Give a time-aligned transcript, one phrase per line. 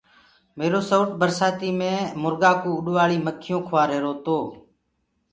[0.57, 1.93] ميرو سئوُٽ برسآتي مي
[2.23, 4.37] مرگآ ڪوُ اُڏوآݪيٚ مکيونٚ کوآ رهيرو تو۔